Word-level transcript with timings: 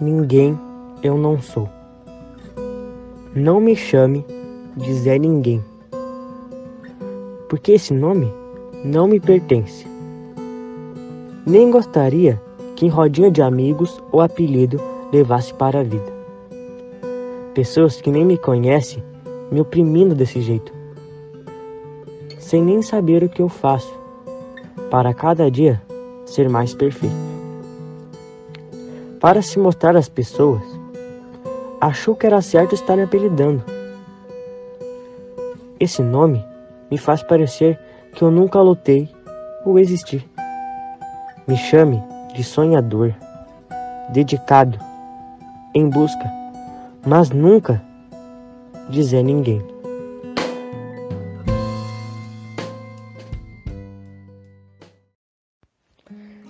ninguém 0.00 0.58
eu 1.02 1.16
não 1.16 1.40
sou. 1.40 1.68
Não 3.34 3.60
me 3.60 3.74
chame 3.74 4.24
de 4.76 4.92
Zé 4.92 5.18
Ninguém, 5.18 5.62
porque 7.48 7.72
esse 7.72 7.94
nome 7.94 8.32
não 8.84 9.06
me 9.06 9.18
pertence. 9.20 9.86
Nem 11.46 11.70
gostaria 11.70 12.40
que 12.74 12.86
em 12.86 12.88
rodinha 12.88 13.30
de 13.30 13.40
amigos 13.40 14.02
o 14.12 14.20
apelido 14.20 14.80
levasse 15.12 15.52
para 15.54 15.80
a 15.80 15.84
vida. 15.84 16.14
Pessoas 17.54 18.00
que 18.00 18.10
nem 18.10 18.24
me 18.24 18.36
conhecem 18.36 19.02
me 19.50 19.60
oprimindo 19.60 20.14
desse 20.14 20.40
jeito, 20.40 20.72
sem 22.38 22.62
nem 22.62 22.82
saber 22.82 23.22
o 23.22 23.28
que 23.28 23.40
eu 23.40 23.48
faço, 23.48 23.94
para 24.90 25.14
cada 25.14 25.50
dia 25.50 25.80
ser 26.26 26.48
mais 26.48 26.74
perfeito. 26.74 27.25
Para 29.20 29.40
se 29.40 29.58
mostrar 29.58 29.96
às 29.96 30.08
pessoas, 30.08 30.62
achou 31.80 32.14
que 32.14 32.26
era 32.26 32.42
certo 32.42 32.74
estar 32.74 32.96
me 32.96 33.02
apelidando. 33.02 33.64
Esse 35.80 36.02
nome 36.02 36.44
me 36.90 36.98
faz 36.98 37.22
parecer 37.22 37.78
que 38.14 38.22
eu 38.22 38.30
nunca 38.30 38.60
lutei 38.60 39.08
ou 39.64 39.78
existi. 39.78 40.24
Me 41.46 41.56
chame 41.56 42.02
de 42.34 42.44
sonhador, 42.44 43.14
dedicado, 44.10 44.78
em 45.74 45.88
busca, 45.88 46.30
mas 47.06 47.30
nunca 47.30 47.82
dizer 48.90 49.22
ninguém. 49.22 49.62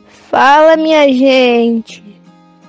Fala, 0.09 0.77
minha 0.77 1.11
gente. 1.13 2.06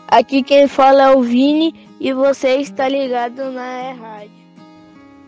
Aqui 0.09 0.41
quem 0.41 0.69
fala 0.69 1.03
é 1.03 1.15
o 1.15 1.21
Vini 1.21 1.75
e 1.99 2.13
você 2.13 2.55
está 2.55 2.87
ligado 2.87 3.51
na 3.51 3.91
Rádio. 3.91 4.31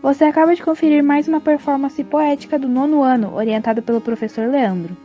Você 0.02 0.24
acaba 0.24 0.54
de 0.54 0.62
conferir 0.62 1.04
mais 1.04 1.28
uma 1.28 1.38
performance 1.38 2.02
poética 2.02 2.58
do 2.58 2.66
nono 2.66 3.02
ano, 3.02 3.34
orientada 3.34 3.82
pelo 3.82 4.00
professor 4.00 4.48
Leandro. 4.48 4.96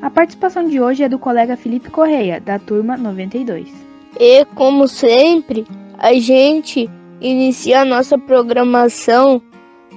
A 0.00 0.08
participação 0.08 0.68
de 0.68 0.80
hoje 0.80 1.02
é 1.02 1.08
do 1.08 1.18
colega 1.18 1.56
Felipe 1.56 1.90
Correia, 1.90 2.40
da 2.40 2.56
turma 2.56 2.96
92. 2.96 3.68
E, 4.18 4.44
como 4.54 4.86
sempre, 4.86 5.66
a 5.98 6.12
gente 6.14 6.88
inicia 7.20 7.80
a 7.80 7.84
nossa 7.84 8.16
programação 8.16 9.42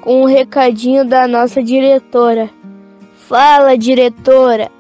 com 0.02 0.24
um 0.24 0.26
recadinho 0.26 1.06
da 1.06 1.28
nossa 1.28 1.62
diretora. 1.62 2.50
Fala, 3.14 3.78
diretora! 3.78 4.72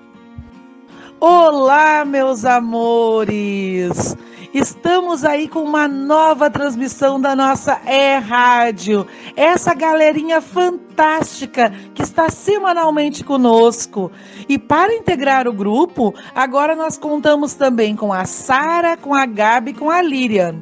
Olá, 1.19 2.03
meus 2.03 2.45
amores! 2.45 4.17
Estamos 4.53 5.23
aí 5.23 5.47
com 5.47 5.61
uma 5.61 5.87
nova 5.87 6.49
transmissão 6.49 7.21
da 7.21 7.35
nossa 7.35 7.79
E-Rádio. 7.85 9.05
Essa 9.35 9.75
galerinha 9.75 10.41
fantástica 10.41 11.71
que 11.93 12.01
está 12.01 12.31
semanalmente 12.31 13.23
conosco. 13.23 14.11
E 14.47 14.57
para 14.57 14.95
integrar 14.95 15.47
o 15.47 15.53
grupo, 15.53 16.15
agora 16.33 16.75
nós 16.75 16.97
contamos 16.97 17.53
também 17.53 17.95
com 17.95 18.11
a 18.11 18.25
Sara, 18.25 18.97
com 18.97 19.13
a 19.13 19.27
Gabi 19.27 19.69
e 19.69 19.75
com 19.75 19.91
a 19.91 20.01
Lirian. 20.01 20.55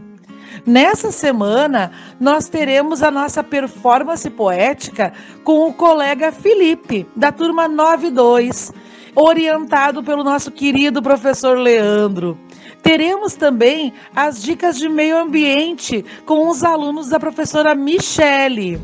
Nessa 0.66 1.10
semana, 1.10 1.92
nós 2.20 2.50
teremos 2.50 3.02
a 3.02 3.10
nossa 3.10 3.42
performance 3.42 4.30
poética 4.30 5.14
com 5.46 5.66
o 5.66 5.74
colega 5.74 6.30
Felipe, 6.34 7.08
da 7.16 7.32
turma 7.32 7.70
92, 7.70 8.74
orientado 9.16 10.04
pelo 10.04 10.26
nosso 10.26 10.52
querido 10.52 11.02
professor 11.02 11.58
Leandro. 11.58 12.38
Teremos 12.82 13.36
também 13.36 13.94
as 14.16 14.42
dicas 14.42 14.78
de 14.78 14.88
meio 14.88 15.18
ambiente 15.18 16.04
com 16.26 16.50
os 16.50 16.64
alunos 16.64 17.10
da 17.10 17.20
professora 17.20 17.76
Michele. 17.76 18.80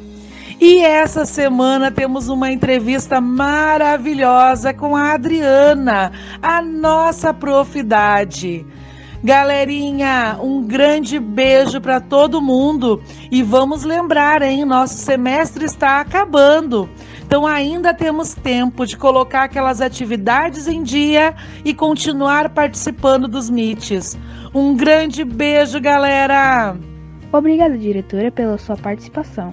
E 0.60 0.80
essa 0.82 1.26
semana 1.26 1.92
temos 1.92 2.30
uma 2.30 2.52
entrevista 2.52 3.20
maravilhosa 3.20 4.74
com 4.74 4.96
a 4.96 5.14
Adriana, 5.14 6.12
a 6.42 6.62
nossa 6.62 7.34
profidade. 7.34 8.66
Galerinha, 9.24 10.38
um 10.42 10.62
grande 10.62 11.18
beijo 11.18 11.80
para 11.80 12.02
todo 12.02 12.42
mundo 12.42 13.02
e 13.32 13.42
vamos 13.42 13.84
lembrar, 13.84 14.42
hein, 14.42 14.66
nosso 14.66 14.98
semestre 14.98 15.64
está 15.64 16.02
acabando. 16.02 16.90
Então 17.26 17.48
ainda 17.48 17.94
temos 17.94 18.34
tempo 18.34 18.86
de 18.86 18.96
colocar 18.96 19.44
aquelas 19.44 19.82
atividades 19.82 20.68
em 20.68 20.84
dia 20.84 21.34
e 21.66 21.74
continuar 21.74 22.50
participando 22.50 23.28
dos 23.28 23.50
meets. 23.50 24.18
Um 24.54 24.76
grande 24.76 25.24
beijo, 25.24 25.80
galera. 25.80 26.76
Obrigada, 27.32 27.76
diretora, 27.78 28.32
pela 28.32 28.58
sua 28.58 28.78
participação. 28.78 29.52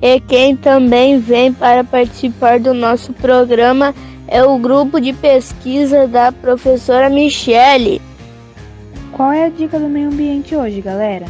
E 0.00 0.18
quem 0.20 0.56
também 0.56 1.18
vem 1.18 1.52
para 1.52 1.84
participar 1.84 2.58
do 2.58 2.72
nosso 2.72 3.12
programa 3.12 3.94
é 4.26 4.42
o 4.42 4.58
grupo 4.58 4.98
de 4.98 5.12
pesquisa 5.12 6.08
da 6.08 6.32
professora 6.32 7.10
Michele. 7.10 8.00
Qual 9.12 9.30
é 9.30 9.44
a 9.44 9.48
dica 9.50 9.78
do 9.78 9.88
meio 9.88 10.08
ambiente 10.08 10.56
hoje, 10.56 10.80
galera? 10.80 11.26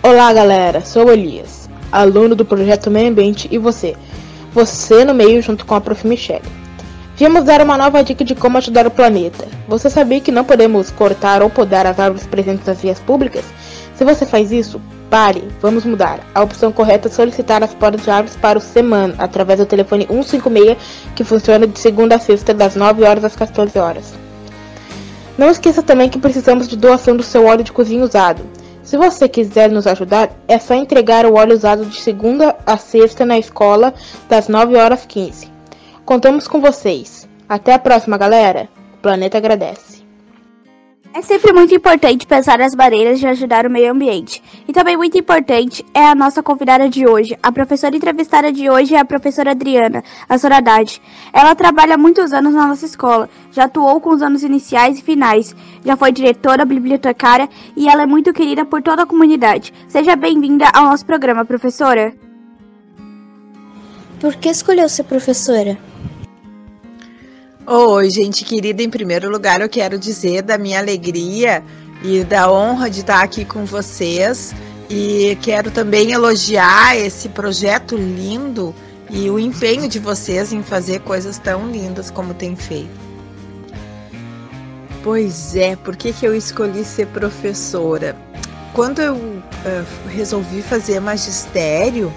Olá, 0.00 0.32
galera. 0.32 0.80
Sou 0.82 1.06
o 1.06 1.10
Elias, 1.10 1.59
aluno 1.90 2.34
do 2.34 2.44
projeto 2.44 2.90
Meio 2.90 3.08
Ambiente 3.08 3.48
e 3.50 3.58
você. 3.58 3.96
Você 4.52 5.04
no 5.04 5.14
meio 5.14 5.42
junto 5.42 5.64
com 5.64 5.74
a 5.74 5.80
prof. 5.80 6.06
Michele. 6.06 6.42
Viemos 7.16 7.44
dar 7.44 7.60
uma 7.60 7.76
nova 7.76 8.02
dica 8.02 8.24
de 8.24 8.34
como 8.34 8.58
ajudar 8.58 8.86
o 8.86 8.90
planeta. 8.90 9.46
Você 9.68 9.90
sabia 9.90 10.20
que 10.20 10.32
não 10.32 10.44
podemos 10.44 10.90
cortar 10.90 11.42
ou 11.42 11.50
podar 11.50 11.86
as 11.86 11.98
árvores 11.98 12.26
presentes 12.26 12.66
nas 12.66 12.80
vias 12.80 12.98
públicas? 12.98 13.44
Se 13.94 14.04
você 14.04 14.24
faz 14.24 14.50
isso, 14.50 14.80
Pare, 15.10 15.42
vamos 15.60 15.84
mudar. 15.84 16.20
A 16.32 16.40
opção 16.40 16.70
correta 16.70 17.08
é 17.08 17.10
solicitar 17.10 17.64
as 17.64 17.74
podas 17.74 18.00
de 18.00 18.10
árvores 18.10 18.36
para 18.36 18.56
o 18.56 18.62
SEMAN, 18.62 19.14
através 19.18 19.58
do 19.58 19.66
telefone 19.66 20.06
156, 20.08 20.78
que 21.16 21.24
funciona 21.24 21.66
de 21.66 21.76
segunda 21.80 22.14
a 22.14 22.18
sexta, 22.20 22.54
das 22.54 22.76
9 22.76 23.02
horas 23.02 23.24
às 23.24 23.34
14 23.34 23.76
horas. 23.76 24.14
Não 25.36 25.50
esqueça 25.50 25.82
também 25.82 26.08
que 26.08 26.18
precisamos 26.18 26.68
de 26.68 26.76
doação 26.76 27.16
do 27.16 27.24
seu 27.24 27.46
óleo 27.46 27.64
de 27.64 27.72
cozinha 27.72 28.04
usado. 28.04 28.40
Se 28.82 28.96
você 28.96 29.28
quiser 29.28 29.70
nos 29.70 29.86
ajudar, 29.86 30.30
é 30.48 30.58
só 30.58 30.74
entregar 30.74 31.26
o 31.26 31.34
óleo 31.34 31.54
usado 31.54 31.84
de 31.84 32.00
segunda 32.00 32.56
a 32.66 32.76
sexta 32.76 33.26
na 33.26 33.38
escola, 33.38 33.94
das 34.28 34.48
9 34.48 34.76
horas 34.76 35.04
15. 35.06 35.48
Contamos 36.04 36.48
com 36.48 36.60
vocês. 36.60 37.28
Até 37.48 37.74
a 37.74 37.78
próxima, 37.78 38.16
galera. 38.16 38.68
O 38.94 38.98
planeta 38.98 39.38
agradece. 39.38 39.99
É 41.12 41.22
sempre 41.22 41.52
muito 41.52 41.74
importante 41.74 42.24
pensar 42.24 42.56
nas 42.56 42.72
barreiras 42.72 43.18
de 43.18 43.26
ajudar 43.26 43.66
o 43.66 43.70
meio 43.70 43.90
ambiente. 43.90 44.40
E 44.66 44.72
também 44.72 44.96
muito 44.96 45.18
importante 45.18 45.84
é 45.92 46.06
a 46.06 46.14
nossa 46.14 46.40
convidada 46.40 46.88
de 46.88 47.04
hoje. 47.04 47.36
A 47.42 47.50
professora 47.50 47.96
entrevistada 47.96 48.52
de 48.52 48.70
hoje 48.70 48.94
é 48.94 49.00
a 49.00 49.04
professora 49.04 49.50
Adriana, 49.50 50.04
a 50.28 50.38
Soradade. 50.38 51.02
Ela 51.32 51.56
trabalha 51.56 51.96
há 51.96 51.98
muitos 51.98 52.32
anos 52.32 52.54
na 52.54 52.68
nossa 52.68 52.86
escola, 52.86 53.28
já 53.50 53.64
atuou 53.64 54.00
com 54.00 54.10
os 54.10 54.22
anos 54.22 54.44
iniciais 54.44 55.00
e 55.00 55.02
finais, 55.02 55.54
já 55.84 55.96
foi 55.96 56.12
diretora, 56.12 56.64
bibliotecária 56.64 57.48
e 57.76 57.88
ela 57.88 58.04
é 58.04 58.06
muito 58.06 58.32
querida 58.32 58.64
por 58.64 58.80
toda 58.80 59.02
a 59.02 59.06
comunidade. 59.06 59.74
Seja 59.88 60.14
bem-vinda 60.14 60.66
ao 60.72 60.84
nosso 60.84 61.04
programa, 61.04 61.44
professora. 61.44 62.14
Por 64.20 64.36
que 64.36 64.48
escolheu 64.48 64.88
ser 64.88 65.04
professora? 65.04 65.89
Oi, 67.72 68.10
gente 68.10 68.44
querida, 68.44 68.82
em 68.82 68.90
primeiro 68.90 69.30
lugar 69.30 69.60
eu 69.60 69.68
quero 69.68 69.96
dizer 69.96 70.42
da 70.42 70.58
minha 70.58 70.80
alegria 70.80 71.62
e 72.02 72.24
da 72.24 72.50
honra 72.50 72.90
de 72.90 72.98
estar 72.98 73.22
aqui 73.22 73.44
com 73.44 73.64
vocês 73.64 74.52
e 74.90 75.38
quero 75.40 75.70
também 75.70 76.10
elogiar 76.10 76.96
esse 76.96 77.28
projeto 77.28 77.96
lindo 77.96 78.74
e 79.08 79.30
o 79.30 79.38
empenho 79.38 79.88
de 79.88 80.00
vocês 80.00 80.52
em 80.52 80.64
fazer 80.64 80.98
coisas 81.02 81.38
tão 81.38 81.70
lindas 81.70 82.10
como 82.10 82.34
tem 82.34 82.56
feito. 82.56 82.90
Pois 85.04 85.54
é, 85.54 85.76
por 85.76 85.94
que, 85.94 86.12
que 86.12 86.26
eu 86.26 86.34
escolhi 86.34 86.84
ser 86.84 87.06
professora? 87.06 88.16
Quando 88.72 89.00
eu 89.00 89.14
uh, 89.14 90.08
resolvi 90.08 90.60
fazer 90.60 90.98
magistério, 90.98 92.12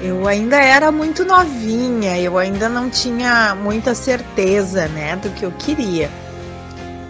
eu 0.00 0.26
ainda 0.28 0.56
era 0.56 0.92
muito 0.92 1.24
novinha, 1.24 2.18
eu 2.20 2.36
ainda 2.36 2.68
não 2.68 2.90
tinha 2.90 3.54
muita 3.54 3.94
certeza, 3.94 4.88
né, 4.88 5.16
do 5.16 5.30
que 5.30 5.44
eu 5.44 5.52
queria. 5.52 6.10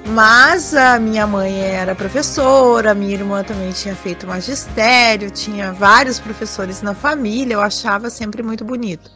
Mas 0.09 0.73
a 0.73 0.99
minha 1.01 1.27
mãe 1.27 1.61
era 1.61 1.95
professora, 1.95 2.95
minha 2.95 3.15
irmã 3.15 3.43
também 3.43 3.73
tinha 3.73 3.95
feito 3.95 4.27
magistério, 4.27 5.31
tinha 5.33 5.73
vários 5.73 6.21
professores 6.21 6.81
na 6.81 6.95
família, 6.95 7.55
eu 7.55 7.61
achava 7.61 8.09
sempre 8.09 8.41
muito 8.41 8.65
bonito. 8.65 9.11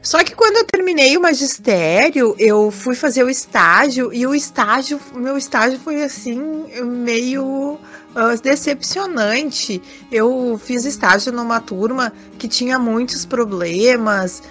Só 0.00 0.22
que 0.22 0.34
quando 0.34 0.56
eu 0.58 0.64
terminei 0.64 1.16
o 1.16 1.20
magistério, 1.20 2.34
eu 2.38 2.70
fui 2.70 2.94
fazer 2.94 3.24
o 3.24 3.28
estágio 3.28 4.12
e 4.12 4.26
o 4.26 4.34
estágio, 4.34 4.98
meu 5.14 5.36
estágio 5.36 5.78
foi 5.78 6.02
assim 6.02 6.40
meio 6.84 7.74
uh, 7.74 8.40
decepcionante. 8.42 9.82
Eu 10.10 10.58
fiz 10.62 10.84
estágio 10.84 11.32
numa 11.32 11.60
turma 11.60 12.12
que 12.38 12.46
tinha 12.46 12.78
muitos 12.78 13.26
problemas, 13.26 14.42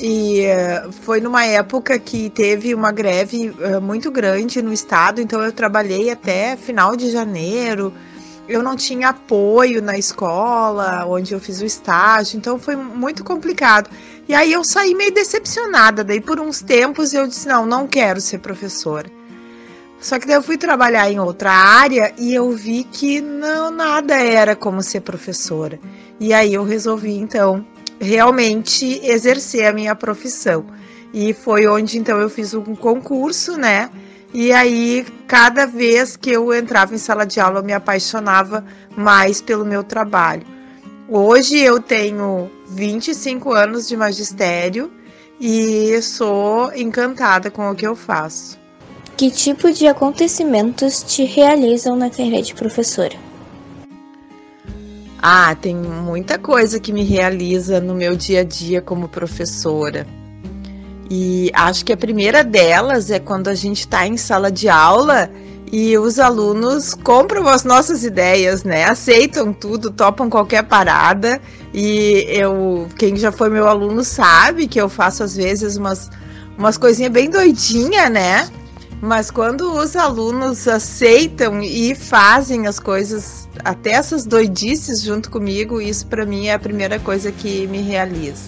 E 0.00 0.46
uh, 0.46 0.92
foi 0.92 1.20
numa 1.20 1.44
época 1.44 1.98
que 1.98 2.28
teve 2.30 2.74
uma 2.74 2.90
greve 2.90 3.50
uh, 3.50 3.80
muito 3.80 4.10
grande 4.10 4.60
no 4.60 4.72
estado, 4.72 5.20
então 5.20 5.40
eu 5.42 5.52
trabalhei 5.52 6.10
até 6.10 6.56
final 6.56 6.96
de 6.96 7.10
janeiro. 7.10 7.92
Eu 8.48 8.62
não 8.62 8.76
tinha 8.76 9.10
apoio 9.10 9.80
na 9.80 9.96
escola 9.96 11.06
onde 11.06 11.32
eu 11.32 11.40
fiz 11.40 11.60
o 11.60 11.64
estágio, 11.64 12.36
então 12.36 12.58
foi 12.58 12.76
muito 12.76 13.22
complicado. 13.24 13.88
E 14.28 14.34
aí 14.34 14.52
eu 14.52 14.64
saí 14.64 14.94
meio 14.94 15.12
decepcionada. 15.12 16.02
Daí 16.02 16.20
por 16.20 16.40
uns 16.40 16.60
tempos 16.62 17.12
eu 17.14 17.26
disse: 17.26 17.48
não, 17.48 17.66
não 17.66 17.86
quero 17.86 18.20
ser 18.20 18.38
professora. 18.38 19.10
Só 20.00 20.18
que 20.18 20.26
daí 20.26 20.36
eu 20.36 20.42
fui 20.42 20.58
trabalhar 20.58 21.10
em 21.10 21.18
outra 21.18 21.50
área 21.50 22.12
e 22.18 22.34
eu 22.34 22.50
vi 22.52 22.84
que 22.84 23.20
não 23.20 23.70
nada 23.70 24.14
era 24.14 24.54
como 24.54 24.82
ser 24.82 25.00
professora. 25.00 25.78
E 26.20 26.32
aí 26.32 26.54
eu 26.54 26.64
resolvi 26.64 27.16
então 27.16 27.64
realmente 28.00 29.00
exercer 29.02 29.66
a 29.66 29.72
minha 29.72 29.94
profissão. 29.94 30.66
E 31.12 31.32
foi 31.32 31.66
onde 31.66 31.98
então 31.98 32.18
eu 32.20 32.28
fiz 32.28 32.54
um 32.54 32.74
concurso, 32.74 33.56
né? 33.56 33.88
E 34.32 34.52
aí, 34.52 35.06
cada 35.28 35.64
vez 35.64 36.16
que 36.16 36.28
eu 36.28 36.52
entrava 36.52 36.92
em 36.92 36.98
sala 36.98 37.24
de 37.24 37.38
aula, 37.38 37.60
eu 37.60 37.64
me 37.64 37.72
apaixonava 37.72 38.64
mais 38.96 39.40
pelo 39.40 39.64
meu 39.64 39.84
trabalho. 39.84 40.44
Hoje 41.08 41.56
eu 41.56 41.80
tenho 41.80 42.50
25 42.66 43.52
anos 43.52 43.88
de 43.88 43.96
magistério 43.96 44.90
e 45.40 46.00
sou 46.02 46.72
encantada 46.74 47.50
com 47.50 47.70
o 47.70 47.74
que 47.74 47.86
eu 47.86 47.94
faço. 47.94 48.58
Que 49.16 49.30
tipo 49.30 49.72
de 49.72 49.86
acontecimentos 49.86 51.02
te 51.02 51.24
realizam 51.24 51.94
na 51.94 52.10
carreira 52.10 52.42
de 52.42 52.54
professora? 52.54 53.16
Ah, 55.18 55.54
tem 55.54 55.74
muita 55.74 56.38
coisa 56.38 56.78
que 56.80 56.92
me 56.92 57.02
realiza 57.02 57.80
no 57.80 57.94
meu 57.94 58.16
dia 58.16 58.40
a 58.40 58.44
dia 58.44 58.82
como 58.82 59.08
professora. 59.08 60.06
E 61.10 61.50
acho 61.54 61.84
que 61.84 61.92
a 61.92 61.96
primeira 61.96 62.42
delas 62.42 63.10
é 63.10 63.18
quando 63.18 63.48
a 63.48 63.54
gente 63.54 63.80
está 63.80 64.06
em 64.06 64.16
sala 64.16 64.50
de 64.50 64.68
aula 64.68 65.30
e 65.76 65.98
os 65.98 66.20
alunos 66.20 66.94
compram 66.94 67.48
as 67.48 67.64
nossas 67.64 68.04
ideias, 68.04 68.62
né? 68.62 68.84
Aceitam 68.84 69.52
tudo, 69.52 69.90
topam 69.90 70.30
qualquer 70.30 70.62
parada. 70.62 71.40
E 71.72 72.24
eu, 72.28 72.86
quem 72.96 73.16
já 73.16 73.32
foi 73.32 73.50
meu 73.50 73.66
aluno 73.66 74.04
sabe 74.04 74.68
que 74.68 74.80
eu 74.80 74.88
faço 74.88 75.24
às 75.24 75.34
vezes 75.34 75.76
umas, 75.76 76.12
umas 76.56 76.78
coisinhas 76.78 77.10
bem 77.10 77.28
doidinha, 77.28 78.08
né? 78.08 78.48
Mas 79.02 79.32
quando 79.32 79.72
os 79.72 79.96
alunos 79.96 80.68
aceitam 80.68 81.60
e 81.60 81.92
fazem 81.96 82.68
as 82.68 82.78
coisas, 82.78 83.48
até 83.64 83.94
essas 83.94 84.24
doidices 84.24 85.02
junto 85.02 85.28
comigo, 85.28 85.80
isso 85.80 86.06
para 86.06 86.24
mim 86.24 86.46
é 86.46 86.54
a 86.54 86.58
primeira 86.58 87.00
coisa 87.00 87.32
que 87.32 87.66
me 87.66 87.82
realiza. 87.82 88.44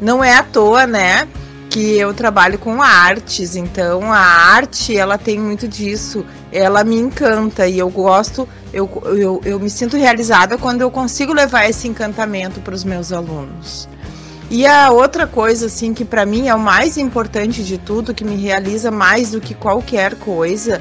Não 0.00 0.24
é 0.24 0.34
à 0.34 0.42
toa, 0.42 0.86
né, 0.86 1.28
que 1.74 1.98
eu 1.98 2.14
trabalho 2.14 2.56
com 2.56 2.80
artes, 2.80 3.56
então 3.56 4.12
a 4.12 4.20
arte, 4.20 4.96
ela 4.96 5.18
tem 5.18 5.40
muito 5.40 5.66
disso, 5.66 6.24
ela 6.52 6.84
me 6.84 6.94
encanta 6.94 7.66
e 7.66 7.80
eu 7.80 7.90
gosto, 7.90 8.48
eu, 8.72 8.88
eu, 9.06 9.40
eu 9.44 9.58
me 9.58 9.68
sinto 9.68 9.96
realizada 9.96 10.56
quando 10.56 10.82
eu 10.82 10.90
consigo 10.92 11.32
levar 11.32 11.68
esse 11.68 11.88
encantamento 11.88 12.60
para 12.60 12.76
os 12.76 12.84
meus 12.84 13.10
alunos. 13.10 13.88
E 14.48 14.64
a 14.64 14.92
outra 14.92 15.26
coisa, 15.26 15.66
assim, 15.66 15.92
que 15.92 16.04
para 16.04 16.24
mim 16.24 16.46
é 16.46 16.54
o 16.54 16.60
mais 16.60 16.96
importante 16.96 17.64
de 17.64 17.76
tudo, 17.76 18.14
que 18.14 18.24
me 18.24 18.36
realiza 18.36 18.92
mais 18.92 19.32
do 19.32 19.40
que 19.40 19.52
qualquer 19.52 20.14
coisa, 20.14 20.80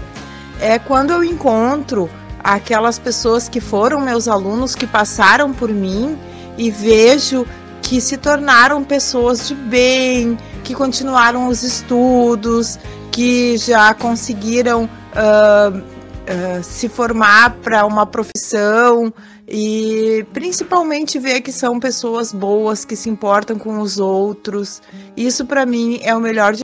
é 0.62 0.78
quando 0.78 1.10
eu 1.10 1.24
encontro 1.24 2.08
aquelas 2.44 3.00
pessoas 3.00 3.50
que 3.50 3.60
foram 3.60 4.00
meus 4.00 4.28
alunos, 4.28 4.76
que 4.76 4.86
passaram 4.86 5.54
por 5.54 5.70
mim 5.70 6.16
e 6.56 6.70
vejo 6.70 7.48
que 7.82 8.00
se 8.00 8.16
tornaram 8.16 8.84
pessoas 8.84 9.48
de 9.48 9.56
bem, 9.56 10.38
que 10.64 10.74
continuaram 10.74 11.48
os 11.48 11.64
estudos, 11.64 12.80
que 13.12 13.58
já 13.58 13.94
conseguiram 13.94 14.86
uh, 14.86 15.78
uh, 15.78 16.64
se 16.64 16.88
formar 16.90 17.58
para 17.62 17.86
uma 17.86 18.06
profissão, 18.06 19.14
e 19.48 20.26
principalmente 20.34 21.20
ver 21.20 21.42
que 21.42 21.52
são 21.52 21.80
pessoas 21.80 22.32
boas 22.32 22.86
que 22.86 22.96
se 22.96 23.10
importam 23.10 23.58
com 23.58 23.80
os 23.80 24.00
outros. 24.00 24.82
Isso 25.16 25.46
para 25.46 25.66
mim 25.66 26.00
é 26.02 26.16
o 26.16 26.20
melhor 26.20 26.54
de 26.54 26.64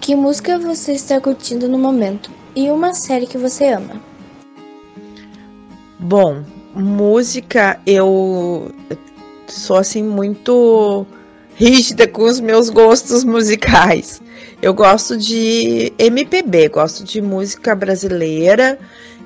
Que 0.00 0.14
música 0.14 0.58
você 0.58 0.92
está 0.92 1.20
curtindo 1.20 1.68
no 1.68 1.78
momento 1.78 2.30
e 2.54 2.70
uma 2.70 2.94
série 2.94 3.26
que 3.26 3.38
você 3.38 3.68
ama? 3.68 4.00
Bom, 5.98 6.42
música 6.74 7.80
eu 7.86 8.70
sou 9.46 9.76
assim 9.76 10.02
muito 10.02 11.06
rígida 11.60 12.08
com 12.08 12.22
os 12.22 12.40
meus 12.40 12.70
gostos 12.70 13.22
musicais. 13.22 14.22
Eu 14.62 14.72
gosto 14.72 15.18
de 15.18 15.92
MPB, 15.98 16.70
gosto 16.70 17.04
de 17.04 17.20
música 17.20 17.74
brasileira, 17.74 18.78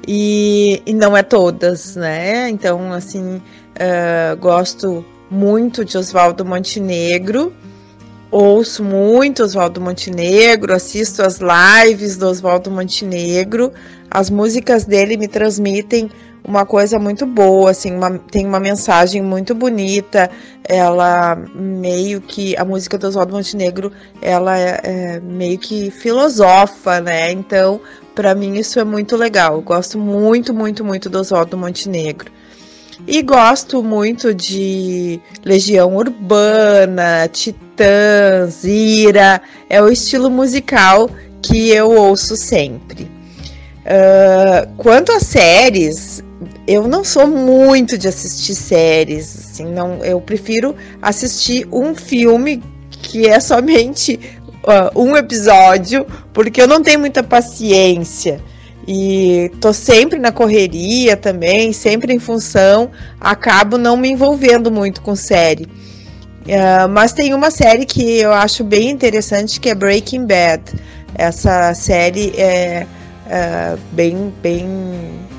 e, 0.07 0.83
e 0.85 0.93
não 0.93 1.17
é 1.17 1.23
todas, 1.23 1.95
né? 1.95 2.51
Então, 2.51 2.93
assim, 2.93 3.37
uh, 3.37 4.37
gosto 4.41 5.05
muito 5.31 5.85
de 5.85 5.97
Oswaldo 5.97 6.45
Montenegro, 6.45 7.53
ouço 8.33 8.83
muito 8.83 9.45
Oswaldo 9.45 9.81
Montenegro, 9.81 10.75
assisto 10.75 11.23
as 11.23 11.39
lives 11.39 12.17
do 12.17 12.27
Oswaldo 12.27 12.69
Montenegro, 12.69 13.73
as 14.11 14.29
músicas 14.29 14.85
dele 14.85 15.17
me 15.17 15.29
transmitem 15.29 16.11
uma 16.47 16.67
coisa 16.67 16.99
muito 16.99 17.25
boa, 17.25 17.71
assim, 17.71 17.93
uma, 17.93 18.19
tem 18.19 18.47
uma 18.47 18.61
mensagem 18.61 19.23
muito 19.23 19.55
bonita. 19.55 20.31
Ela 20.63 21.37
meio 21.55 22.21
que 22.21 22.57
a 22.57 22.65
música 22.65 22.99
do 22.99 23.07
Oswaldo 23.07 23.35
Montenegro, 23.35 23.91
ela 24.21 24.59
é, 24.59 24.81
é 24.83 25.21
meio 25.21 25.59
que 25.59 25.91
filosofa, 25.91 27.01
né? 27.01 27.33
Então, 27.33 27.81
para 28.15 28.35
mim 28.35 28.57
isso 28.59 28.79
é 28.79 28.85
muito 28.85 29.17
legal. 29.17 29.55
Eu 29.55 29.63
gosto 29.63 29.99
muito, 29.99 30.53
muito, 30.53 30.85
muito 30.85 31.09
do 31.09 31.19
Oswaldo 31.19 31.57
Montenegro. 31.57 32.31
E 33.07 33.23
gosto 33.23 33.83
muito 33.83 34.33
de 34.33 35.21
Legião 35.45 35.97
Urbana, 35.97 37.29
Titãs, 37.29 38.65
Ira. 38.65 39.43
É 39.69 39.83
o 39.83 39.89
estilo 39.89 40.31
musical 40.31 41.11
que 41.43 41.71
eu 41.71 41.91
ouço 41.91 42.37
sempre. 42.37 43.14
Uh, 43.85 44.67
quanto 44.79 45.13
a 45.13 45.21
séries, 45.21 46.25
eu 46.67 46.89
não 46.89 47.05
sou 47.05 47.27
muito 47.27 47.99
de 47.99 48.09
assistir 48.09 48.55
séries, 48.55 49.37
assim, 49.37 49.67
não, 49.67 50.03
eu 50.03 50.19
prefiro 50.23 50.75
assistir 51.03 51.69
um 51.71 51.95
filme 51.95 52.63
que 52.91 53.29
é 53.29 53.39
somente 53.41 54.19
uh, 54.65 54.99
um 54.99 55.15
episódio, 55.15 56.07
porque 56.33 56.63
eu 56.63 56.67
não 56.67 56.83
tenho 56.83 56.99
muita 56.99 57.23
paciência. 57.23 58.41
E 58.89 59.51
tô 59.61 59.73
sempre 59.73 60.19
na 60.19 60.33
correria 60.33 61.17
também, 61.17 61.73
sempre 61.73 62.13
em 62.13 62.19
função, 62.19 62.91
acabo 63.21 63.77
não 63.79 63.97
me 63.97 64.11
envolvendo 64.11 64.71
muito 64.71 65.03
com 65.03 65.15
série. 65.15 65.65
Uh, 65.65 66.89
mas 66.91 67.13
tem 67.13 67.35
uma 67.35 67.51
série 67.51 67.85
que 67.85 68.19
eu 68.19 68.33
acho 68.33 68.65
bem 68.65 68.91
interessante 68.91 69.61
que 69.61 69.69
é 69.69 69.75
Breaking 69.75 70.27
Bad. 70.27 70.63
Essa 71.15 71.75
série 71.75 72.35
é 72.37 72.87
uh, 73.27 73.79
bem, 73.93 74.33
bem 74.43 74.67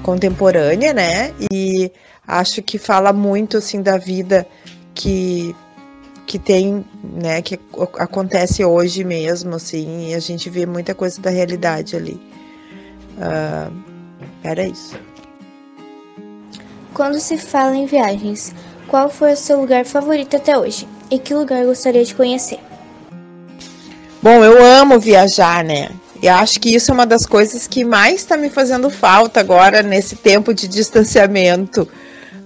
contemporânea, 0.04 0.94
né? 0.94 1.34
E 1.51 1.92
acho 2.27 2.62
que 2.62 2.77
fala 2.77 3.13
muito 3.13 3.58
assim 3.58 3.82
da 3.82 3.98
vida 3.98 4.48
que 4.94 5.56
que 6.25 6.39
tem, 6.39 6.84
né, 7.04 7.39
que 7.42 7.60
acontece 8.00 8.65
hoje 8.65 9.04
mesmo, 9.04 9.56
assim, 9.56 10.10
e 10.10 10.15
a 10.15 10.20
gente 10.20 10.50
vê 10.50 10.65
muita 10.65 10.96
coisa 10.96 11.22
da 11.22 11.30
realidade 11.30 11.96
ali. 11.96 12.20
Uh, 13.15 13.72
era 14.44 14.65
isso. 14.65 14.98
Quando 16.96 17.20
se 17.20 17.38
fala 17.38 17.75
em 17.75 17.86
viagens, 17.86 18.56
qual 18.88 19.10
foi 19.10 19.34
o 19.34 19.38
seu 19.38 19.60
lugar 19.62 19.86
favorito 19.86 20.36
até 20.36 20.58
hoje? 20.58 20.88
E 21.12 21.20
que 21.20 21.34
lugar 21.34 21.63
gostaria 21.65 22.04
de 22.04 22.15
conhecer? 22.15 22.60
Bom, 24.22 24.44
eu 24.44 24.63
amo 24.63 25.00
viajar, 25.00 25.63
né? 25.63 25.89
E 26.22 26.27
acho 26.27 26.60
que 26.60 26.74
isso 26.74 26.91
é 26.91 26.93
uma 26.93 27.05
das 27.05 27.25
coisas 27.25 27.67
que 27.67 27.84
mais 27.84 28.15
está 28.15 28.38
me 28.38 28.50
fazendo 28.50 28.89
falta 28.89 29.39
agora 29.39 29.84
nesse 29.84 30.15
tempo 30.15 30.53
de 30.53 30.67
distanciamento. 30.67 31.88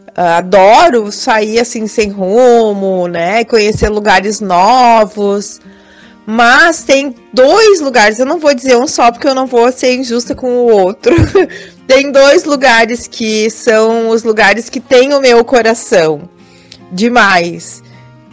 Uh, 0.10 0.38
adoro 0.38 1.12
sair 1.12 1.60
assim 1.60 1.88
sem 1.88 2.10
rumo, 2.10 3.08
né? 3.08 3.44
Conhecer 3.46 3.90
lugares 3.90 4.42
novos. 4.42 5.62
Mas 6.26 6.84
tem 6.84 7.16
dois 7.34 7.82
lugares, 7.82 8.20
eu 8.20 8.26
não 8.26 8.38
vou 8.38 8.54
dizer 8.54 8.76
um 8.78 8.86
só 8.86 9.12
porque 9.12 9.28
eu 9.28 9.34
não 9.34 9.48
vou 9.48 9.72
ser 9.72 9.96
injusta 9.96 10.36
com 10.36 10.48
o 10.48 10.72
outro. 10.72 11.16
tem 11.88 12.12
dois 12.12 12.44
lugares 12.44 13.08
que 13.08 13.50
são 13.50 14.10
os 14.10 14.24
lugares 14.24 14.70
que 14.70 14.80
têm 14.80 15.14
o 15.14 15.20
meu 15.20 15.44
coração 15.44 16.30
demais. 16.92 17.82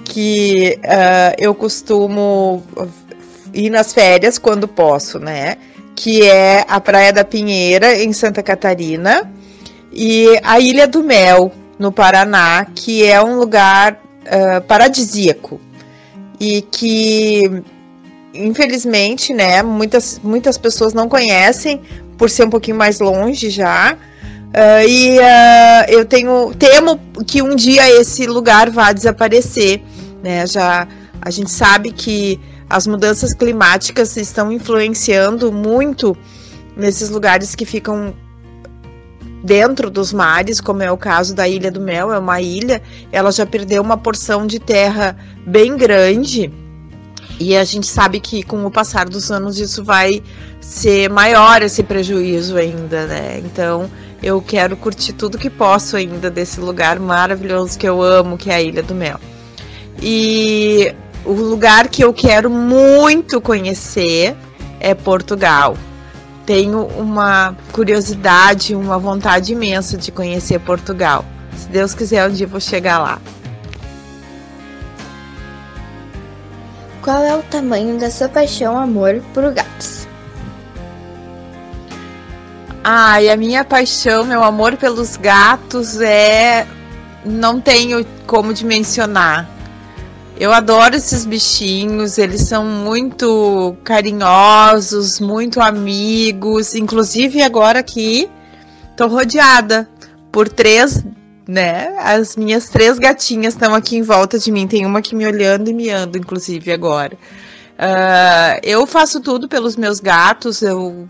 Que 0.05 0.79
uh, 0.85 1.35
eu 1.39 1.55
costumo 1.55 2.63
ir 3.57 3.71
nas 3.71 3.93
férias 3.93 4.39
quando 4.39 4.69
posso, 4.69 5.19
né? 5.19 5.57
Que 5.95 6.23
é 6.23 6.65
a 6.69 6.81
Praia 6.81 7.13
da 7.13 7.25
Pinheira, 7.25 8.03
em 8.03 8.13
Santa 8.13 8.43
Catarina, 8.43 9.31
e 9.93 10.39
a 10.43 10.61
Ilha 10.61 10.87
do 10.87 11.03
Mel, 11.03 11.51
no 11.79 11.91
Paraná, 11.91 12.67
que 12.75 13.05
é 13.05 13.23
um 13.23 13.39
lugar 13.39 13.95
uh, 13.95 14.61
paradisíaco. 14.63 15.61
e 16.39 16.61
que 16.61 17.63
infelizmente, 18.35 19.33
né, 19.33 19.63
muitas, 19.63 20.21
muitas 20.23 20.59
pessoas 20.59 20.93
não 20.93 21.09
conhecem 21.09 21.81
por 22.19 22.29
ser 22.29 22.45
um 22.45 22.51
pouquinho 22.51 22.77
mais 22.77 23.01
longe 23.01 23.51
já. 23.51 23.95
Uh, 23.95 24.89
e 24.89 25.19
uh, 25.19 25.85
eu 25.89 26.05
tenho 26.05 26.55
temo 26.55 27.01
que 27.27 27.43
um 27.43 27.55
dia 27.55 27.89
esse 28.01 28.27
lugar 28.27 28.71
vá 28.71 28.93
desaparecer, 28.93 29.83
né? 30.23 30.47
Já 30.47 30.87
a 31.21 31.31
gente 31.31 31.51
sabe 31.51 31.91
que 31.91 32.41
as 32.69 32.87
mudanças 32.87 33.33
climáticas 33.33 34.17
estão 34.17 34.51
influenciando 34.51 35.53
muito 35.53 36.17
nesses 36.77 37.11
lugares 37.11 37.55
que 37.55 37.65
ficam 37.65 38.15
dentro 39.43 39.91
dos 39.91 40.13
mares, 40.13 40.61
como 40.61 40.83
é 40.83 40.91
o 40.91 40.97
caso 40.97 41.35
da 41.35 41.49
Ilha 41.49 41.71
do 41.71 41.81
Mel, 41.81 42.13
é 42.13 42.19
uma 42.19 42.41
ilha, 42.41 42.83
ela 43.13 43.31
já 43.31 43.47
perdeu 43.47 43.81
uma 43.81 43.97
porção 43.97 44.47
de 44.47 44.59
terra 44.59 45.17
bem 45.47 45.77
grande. 45.77 46.53
E 47.39 47.57
a 47.57 47.63
gente 47.65 47.87
sabe 47.87 48.19
que 48.19 48.43
com 48.43 48.65
o 48.65 48.71
passar 48.71 49.09
dos 49.09 49.31
anos 49.31 49.59
isso 49.59 49.85
vai 49.85 50.23
ser 50.61 51.09
maior 51.11 51.63
esse 51.63 51.83
prejuízo 51.83 52.57
ainda, 52.57 53.07
né? 53.07 53.39
Então, 53.45 53.91
eu 54.23 54.41
quero 54.41 54.77
curtir 54.77 55.13
tudo 55.13 55.39
que 55.39 55.51
posso 55.51 55.97
ainda 55.97 56.31
desse 56.31 56.59
lugar 56.61 56.99
maravilhoso 56.99 57.79
que 57.79 57.87
eu 57.87 58.03
amo, 58.03 58.39
que 58.39 58.51
é 58.51 58.55
a 58.55 58.63
Ilha 58.63 58.83
do 58.83 58.95
Mel. 58.95 59.21
E 60.03 60.95
o 61.27 61.33
lugar 61.33 61.89
que 61.89 62.03
eu 62.03 62.15
quero 62.15 62.49
muito 62.49 63.41
conhecer 63.41 64.37
é 64.79 64.95
Portugal. 64.95 65.77
Tenho 66.47 66.87
uma 66.87 67.57
curiosidade, 67.73 68.75
uma 68.75 68.99
vontade 68.99 69.53
imensa 69.53 69.97
de 69.97 70.13
conhecer 70.13 70.61
Portugal. 70.61 71.25
Se 71.57 71.69
Deus 71.69 71.95
quiser, 71.95 72.29
um 72.29 72.33
dia 72.33 72.47
vou 72.47 72.61
chegar 72.61 72.99
lá. 72.99 73.21
Qual 77.03 77.23
é 77.23 77.35
o 77.35 77.43
tamanho 77.43 77.99
da 77.99 78.11
sua 78.11 78.29
paixão, 78.29 78.79
amor 78.79 79.21
por 79.35 79.53
gatos? 79.53 80.07
Ai, 82.85 83.29
a 83.29 83.37
minha 83.37 83.65
paixão, 83.65 84.25
meu 84.25 84.45
amor 84.45 84.77
pelos 84.77 85.17
gatos 85.17 86.01
é. 86.01 86.67
Não 87.25 87.61
tenho 87.61 88.07
como 88.29 88.55
dimensionar. 88.55 89.56
Eu 90.39 90.53
adoro 90.53 90.95
esses 90.95 91.25
bichinhos, 91.25 92.19
eles 92.19 92.43
são 92.43 92.63
muito 92.63 93.75
carinhosos, 93.83 95.19
muito 95.19 95.63
amigos. 95.63 96.75
Inclusive, 96.75 97.41
agora 97.41 97.79
aqui, 97.79 98.29
tô 98.99 99.07
rodeada 99.07 99.89
por 100.31 100.47
três, 100.47 101.03
né? 101.49 101.97
As 101.99 102.37
minhas 102.37 102.69
três 102.69 102.99
gatinhas 102.99 103.55
estão 103.55 103.75
aqui 103.75 103.97
em 103.97 104.03
volta 104.03 104.39
de 104.39 104.53
mim. 104.53 104.69
Tem 104.69 104.85
uma 104.85 104.99
aqui 104.99 105.15
me 105.15 105.27
olhando 105.27 105.71
e 105.71 105.73
me 105.73 105.89
anda, 105.89 106.19
inclusive, 106.19 106.71
agora. 106.71 107.15
Uh, 107.79 108.61
eu 108.63 108.87
faço 108.87 109.21
tudo 109.21 109.49
pelos 109.49 109.75
meus 109.75 110.01
gatos, 110.01 110.61
eu 110.61 111.09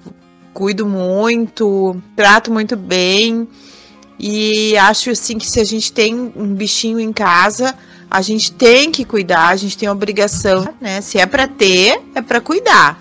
cuido 0.55 0.87
muito, 0.87 2.01
trato 2.15 2.53
muito 2.53 2.77
bem. 2.77 3.49
E 4.21 4.77
acho 4.77 5.11
assim 5.11 5.37
que 5.37 5.51
se 5.51 5.59
a 5.59 5.65
gente 5.65 5.93
tem 5.93 6.33
um 6.37 6.55
bichinho 6.55 7.01
em 7.01 7.13
casa, 7.13 7.75
a 8.17 8.23
gente 8.23 8.51
tem 8.51 8.91
que 8.91 9.05
cuidar, 9.05 9.49
a 9.49 9.57
gente 9.57 9.77
tem 9.77 9.91
obrigação, 9.91 10.67
né? 10.81 11.03
Se 11.03 11.19
é 11.19 11.27
para 11.27 11.47
ter, 11.47 12.01
é 12.15 12.23
para 12.23 12.41
cuidar. 12.41 12.99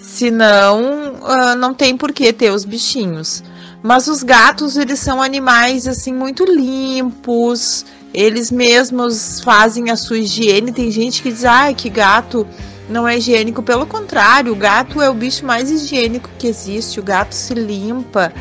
Senão, 0.00 1.12
uh, 1.20 1.54
não 1.58 1.74
tem 1.74 1.94
por 1.94 2.10
que 2.10 2.32
ter 2.32 2.50
os 2.50 2.64
bichinhos. 2.64 3.44
Mas 3.82 4.08
os 4.08 4.22
gatos, 4.22 4.78
eles 4.78 4.98
são 4.98 5.22
animais 5.22 5.86
assim 5.86 6.10
muito 6.10 6.42
limpos. 6.46 7.84
Eles 8.14 8.50
mesmos 8.50 9.42
fazem 9.42 9.90
a 9.90 9.96
sua 9.96 10.20
higiene. 10.20 10.72
Tem 10.72 10.90
gente 10.90 11.22
que 11.22 11.30
diz: 11.30 11.44
"Ai, 11.44 11.74
que 11.74 11.90
gato 11.90 12.46
não 12.88 13.06
é 13.06 13.18
higiênico. 13.18 13.62
Pelo 13.62 13.84
contrário, 13.84 14.54
o 14.54 14.56
gato 14.56 15.02
é 15.02 15.10
o 15.10 15.14
bicho 15.14 15.44
mais 15.44 15.70
higiênico 15.70 16.30
que 16.38 16.46
existe. 16.46 16.98
O 16.98 17.02
gato 17.02 17.34
se 17.34 17.52
limpa, 17.52 18.32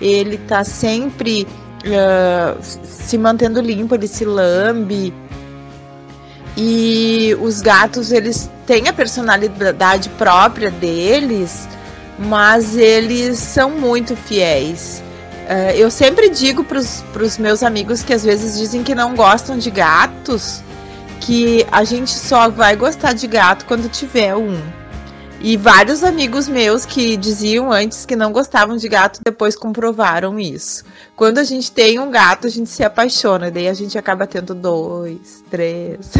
ele 0.00 0.38
tá 0.38 0.62
sempre 0.62 1.48
uh, 1.84 2.58
se 3.04 3.18
mantendo 3.18 3.60
limpo, 3.60 3.94
ele 3.94 4.08
se 4.08 4.24
lambe. 4.24 5.12
E 6.56 7.36
os 7.40 7.60
gatos, 7.60 8.12
eles 8.12 8.50
têm 8.66 8.88
a 8.88 8.92
personalidade 8.92 10.08
própria 10.10 10.70
deles, 10.70 11.68
mas 12.18 12.76
eles 12.76 13.38
são 13.38 13.70
muito 13.70 14.14
fiéis. 14.14 15.02
Uh, 15.44 15.76
eu 15.76 15.90
sempre 15.90 16.30
digo 16.30 16.64
para 16.64 16.78
os 16.78 17.38
meus 17.38 17.62
amigos 17.62 18.02
que 18.02 18.14
às 18.14 18.24
vezes 18.24 18.58
dizem 18.58 18.82
que 18.82 18.94
não 18.94 19.14
gostam 19.14 19.58
de 19.58 19.70
gatos, 19.70 20.62
que 21.20 21.66
a 21.70 21.84
gente 21.84 22.10
só 22.10 22.48
vai 22.48 22.76
gostar 22.76 23.12
de 23.12 23.26
gato 23.26 23.66
quando 23.66 23.88
tiver 23.88 24.34
um. 24.34 24.60
E 25.46 25.58
vários 25.58 26.02
amigos 26.02 26.48
meus 26.48 26.86
que 26.86 27.18
diziam 27.18 27.70
antes 27.70 28.06
que 28.06 28.16
não 28.16 28.32
gostavam 28.32 28.78
de 28.78 28.88
gato 28.88 29.20
depois 29.22 29.54
comprovaram 29.54 30.40
isso. 30.40 30.86
Quando 31.14 31.36
a 31.36 31.44
gente 31.44 31.70
tem 31.70 31.98
um 31.98 32.10
gato, 32.10 32.46
a 32.46 32.50
gente 32.50 32.70
se 32.70 32.82
apaixona, 32.82 33.50
daí 33.50 33.68
a 33.68 33.74
gente 33.74 33.98
acaba 33.98 34.26
tendo 34.26 34.54
dois, 34.54 35.44
três. 35.50 36.12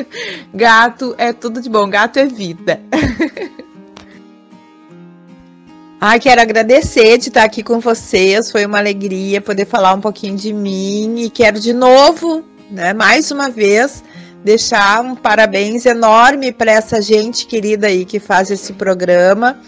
gato 0.54 1.14
é 1.18 1.34
tudo 1.34 1.60
de 1.60 1.68
bom, 1.68 1.86
gato 1.86 2.18
é 2.18 2.24
vida. 2.24 2.80
Ai, 6.00 6.18
quero 6.18 6.40
agradecer 6.40 7.18
de 7.18 7.28
estar 7.28 7.44
aqui 7.44 7.62
com 7.62 7.78
vocês. 7.78 8.50
Foi 8.50 8.64
uma 8.64 8.78
alegria 8.78 9.42
poder 9.42 9.66
falar 9.66 9.92
um 9.92 10.00
pouquinho 10.00 10.38
de 10.38 10.50
mim 10.50 11.16
e 11.18 11.28
quero 11.28 11.60
de 11.60 11.74
novo, 11.74 12.42
né, 12.70 12.94
mais 12.94 13.30
uma 13.30 13.50
vez, 13.50 14.02
deixar 14.44 15.02
um 15.02 15.14
parabéns 15.14 15.86
enorme 15.86 16.52
para 16.52 16.72
essa 16.72 17.00
gente 17.00 17.46
querida 17.46 17.86
aí 17.86 18.04
que 18.04 18.18
faz 18.18 18.50
esse 18.50 18.72
programa 18.72 19.58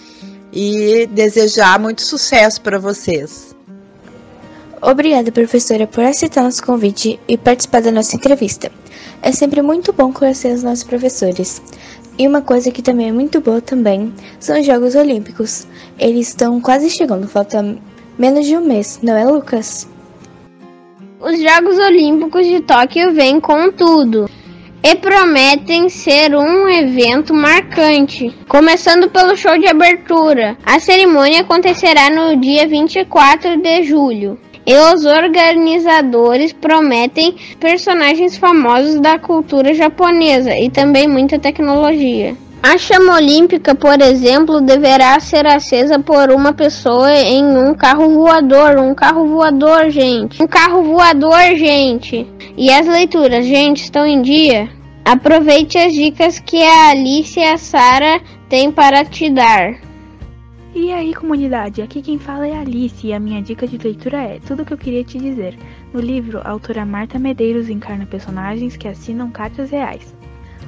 e 0.53 1.07
desejar 1.13 1.79
muito 1.79 2.03
sucesso 2.03 2.61
para 2.61 2.79
vocês. 2.79 3.55
Obrigada, 4.83 5.33
professora, 5.33 5.87
por 5.87 6.05
aceitar 6.05 6.43
nosso 6.43 6.63
convite 6.63 7.19
e 7.27 7.39
participar 7.39 7.81
da 7.81 7.91
nossa 7.91 8.15
entrevista. 8.17 8.71
É 9.23 9.33
sempre 9.33 9.63
muito 9.63 9.93
bom 9.93 10.13
conhecer 10.13 10.53
os 10.55 10.63
nossos 10.63 10.85
professores. 10.85 11.63
E 12.19 12.29
uma 12.29 12.43
coisa 12.43 12.71
que 12.71 12.83
também 12.83 13.09
é 13.09 13.13
muito 13.13 13.41
boa 13.41 13.61
também 13.61 14.13
são 14.39 14.61
os 14.61 14.67
Jogos 14.67 14.95
Olímpicos. 14.95 15.67
Eles 15.99 16.29
estão 16.29 16.61
quase 16.61 16.91
chegando, 16.91 17.27
falta 17.27 17.77
menos 18.19 18.47
de 18.47 18.57
um 18.57 18.61
mês, 18.61 19.01
não 19.03 19.17
é, 19.17 19.25
Lucas? 19.25 19.89
Os 21.19 21.41
Jogos 21.41 21.79
Olímpicos 21.79 22.47
de 22.47 22.61
Tóquio 22.61 23.15
vêm 23.15 23.41
com 23.41 23.73
tudo 23.73 24.29
e 24.85 24.95
prometem 24.97 25.89
ser 25.89 26.37
um 26.37 26.69
evento 26.69 27.33
marcante. 27.33 28.31
Começando 28.47 29.09
pelo 29.09 29.35
show 29.35 29.57
de 29.57 29.67
abertura. 29.67 30.59
A 30.63 30.79
cerimônia 30.79 31.41
acontecerá 31.41 32.11
no 32.11 32.37
dia 32.37 32.69
24 32.69 33.57
de 33.57 33.83
julho. 33.85 34.39
E 34.67 34.75
os 34.75 35.07
organizadores 35.07 36.53
prometem 36.53 37.35
personagens 37.59 38.37
famosos 38.37 39.01
da 39.01 39.19
cultura 39.19 39.73
japonesa 39.73 40.55
e 40.55 40.69
também 40.69 41.09
muita 41.09 41.39
tecnologia. 41.39 42.37
A 42.67 42.79
chama 42.79 43.17
olímpica, 43.17 43.75
por 43.75 44.01
exemplo, 44.01 44.59
deverá 44.59 45.21
ser 45.21 45.47
acesa 45.47 45.99
por 45.99 46.31
uma 46.31 46.55
pessoa 46.55 47.13
em 47.13 47.45
um 47.45 47.75
carro 47.75 48.09
voador. 48.15 48.79
Um 48.79 48.95
carro 48.95 49.29
voador, 49.29 49.91
gente. 49.91 50.43
Um 50.43 50.47
carro 50.47 50.83
voador, 50.83 51.55
gente. 51.57 52.27
E 52.57 52.73
as 52.73 52.87
leituras, 52.87 53.45
gente, 53.45 53.83
estão 53.83 54.07
em 54.07 54.23
dia? 54.23 54.71
Aproveite 55.05 55.77
as 55.77 55.93
dicas 55.93 56.39
que 56.39 56.63
a 56.63 56.89
Alice 56.89 57.39
e 57.39 57.45
a 57.45 57.59
Sara 57.59 58.19
têm 58.49 58.73
para 58.73 59.05
te 59.05 59.29
dar. 59.29 59.79
E 60.75 60.91
aí, 60.91 61.13
comunidade? 61.13 61.83
Aqui 61.83 62.01
quem 62.01 62.19
fala 62.19 62.47
é 62.47 62.55
a 62.55 62.61
Alice 62.61 63.07
e 63.07 63.13
a 63.13 63.21
minha 63.21 63.43
dica 63.43 63.67
de 63.69 63.77
leitura 63.77 64.23
é 64.23 64.41
Tudo 64.41 64.63
o 64.63 64.65
que 64.65 64.73
eu 64.73 64.79
queria 64.79 65.05
te 65.05 65.19
dizer. 65.19 65.55
No 65.93 66.01
livro, 66.01 66.41
a 66.43 66.49
autora 66.49 66.87
Marta 66.87 67.19
Medeiros 67.19 67.69
encarna 67.69 68.07
personagens 68.07 68.75
que 68.75 68.89
assinam 68.89 69.31
cartas 69.31 69.69
reais. 69.69 70.15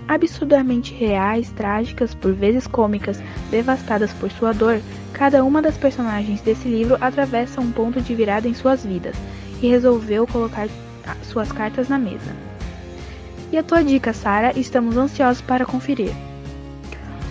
Absurdamente 0.09 0.95
reais, 0.95 1.51
trágicas, 1.51 2.15
por 2.15 2.33
vezes 2.33 2.67
cômicas, 2.67 3.21
devastadas 3.51 4.13
por 4.13 4.31
sua 4.31 4.53
dor, 4.53 4.81
cada 5.13 5.43
uma 5.43 5.61
das 5.61 5.77
personagens 5.77 6.41
desse 6.41 6.69
livro 6.69 6.97
atravessa 7.01 7.61
um 7.61 7.73
ponto 7.73 8.01
de 8.01 8.15
virada 8.15 8.47
em 8.47 8.55
suas 8.55 8.85
vidas 8.85 9.17
e 9.61 9.69
resolveu 9.69 10.27
colocar 10.27 10.69
suas 11.23 11.51
cartas 11.51 11.89
na 11.89 11.99
mesa. 11.99 12.35
E 13.51 13.59
a 13.59 13.63
tua 13.63 13.83
dica, 13.83 14.13
Sara? 14.13 14.59
Estamos 14.59 14.97
ansiosos 14.97 15.41
para 15.41 15.65
conferir. 15.65 16.13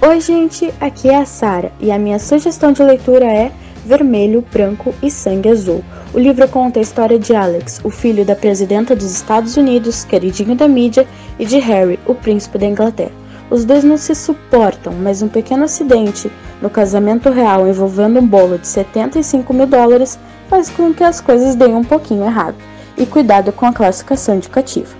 Oi, 0.01 0.21
gente, 0.21 0.73
aqui 0.79 1.09
é 1.09 1.17
a 1.17 1.25
Sara 1.25 1.71
e 1.79 1.91
a 1.91 1.97
minha 1.97 2.19
sugestão 2.19 2.71
de 2.71 2.83
leitura 2.83 3.25
é 3.25 3.51
Vermelho, 3.85 4.43
Branco 4.51 4.93
e 5.01 5.11
Sangue 5.11 5.49
Azul. 5.49 5.83
O 6.13 6.19
livro 6.19 6.47
conta 6.47 6.79
a 6.79 6.81
história 6.81 7.19
de 7.19 7.35
Alex, 7.35 7.79
o 7.83 7.89
filho 7.89 8.25
da 8.25 8.35
presidenta 8.35 8.95
dos 8.95 9.11
Estados 9.11 9.55
Unidos, 9.55 10.03
queridinho 10.03 10.55
da 10.55 10.67
mídia, 10.67 11.07
e 11.37 11.45
de 11.45 11.59
Harry, 11.59 11.99
o 12.05 12.15
príncipe 12.15 12.57
da 12.57 12.65
Inglaterra. 12.65 13.11
Os 13.49 13.63
dois 13.63 13.83
não 13.83 13.97
se 13.97 14.15
suportam, 14.15 14.93
mas 14.93 15.21
um 15.21 15.27
pequeno 15.27 15.65
acidente 15.65 16.31
no 16.61 16.69
casamento 16.69 17.29
real 17.29 17.67
envolvendo 17.67 18.19
um 18.19 18.25
bolo 18.25 18.57
de 18.57 18.67
75 18.67 19.53
mil 19.53 19.67
dólares 19.67 20.17
faz 20.49 20.69
com 20.69 20.93
que 20.93 21.03
as 21.03 21.21
coisas 21.21 21.53
deem 21.53 21.75
um 21.75 21.83
pouquinho 21.83 22.25
errado. 22.25 22.55
E 22.97 23.05
cuidado 23.05 23.51
com 23.51 23.65
a 23.65 23.73
classificação 23.73 24.35
indicativa. 24.35 24.95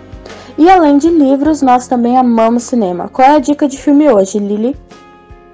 E 0.58 0.70
além 0.70 0.98
de 0.98 1.10
livros, 1.10 1.62
nós 1.62 1.88
também 1.88 2.18
amamos 2.18 2.63
cinema. 2.63 3.10
Qual 3.10 3.27
é 3.27 3.36
a 3.36 3.39
dica 3.39 3.68
de 3.68 3.77
filme 3.77 4.10
hoje, 4.10 4.38
Lili? 4.38 4.75